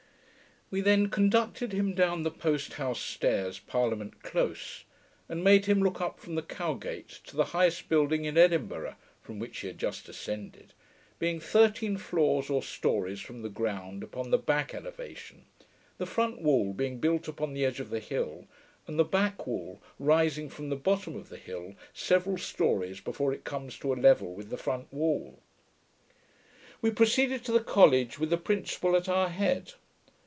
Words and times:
We 0.73 0.79
then 0.79 1.09
conducted 1.09 1.73
him 1.73 1.95
down 1.95 2.23
the 2.23 2.31
Post 2.31 2.75
house 2.75 3.01
stairs, 3.01 3.59
Parliament 3.59 4.23
Close, 4.23 4.85
and 5.27 5.43
made 5.43 5.65
him 5.65 5.83
look 5.83 5.99
up 5.99 6.17
from 6.17 6.35
the 6.35 6.41
Cow 6.41 6.75
gate 6.75 7.09
to 7.25 7.35
the 7.35 7.43
highest 7.51 7.89
building 7.89 8.23
in 8.23 8.37
Edinburgh 8.37 8.95
(from 9.21 9.37
which 9.37 9.59
he 9.59 9.67
had 9.67 9.77
just 9.77 10.05
descended), 10.05 10.71
being 11.19 11.41
thirteen 11.41 11.97
floors 11.97 12.49
or 12.49 12.63
stories 12.63 13.19
from 13.19 13.41
the 13.41 13.49
ground 13.49 14.01
upon 14.01 14.31
the 14.31 14.37
back 14.37 14.73
elevation; 14.73 15.43
the 15.97 16.05
front 16.05 16.39
wall 16.39 16.71
being 16.71 16.99
built 17.01 17.27
upon 17.27 17.53
the 17.53 17.65
edge 17.65 17.81
of 17.81 17.89
the 17.89 17.99
hill, 17.99 18.47
and 18.87 18.97
the 18.97 19.03
back 19.03 19.45
wall 19.45 19.81
rising 19.99 20.47
from 20.49 20.69
the 20.69 20.77
bottom 20.77 21.17
of 21.17 21.27
the 21.27 21.35
hill 21.37 21.75
several 21.93 22.37
stories 22.37 23.01
before 23.01 23.33
it 23.33 23.43
comes 23.43 23.77
to 23.77 23.91
a 23.91 23.95
level 23.99 24.33
with 24.33 24.49
the 24.49 24.55
front 24.55 24.93
wall. 24.93 25.39
We 26.81 26.91
proceeded 26.91 27.43
to 27.43 27.51
the 27.51 27.59
College, 27.59 28.17
with 28.17 28.29
the 28.29 28.37
Principal 28.37 28.95
at 28.95 29.09
our 29.09 29.27
head. 29.27 29.73